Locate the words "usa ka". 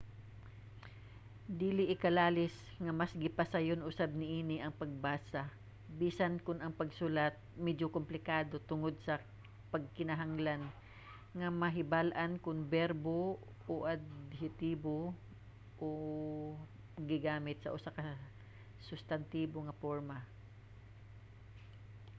17.77-18.03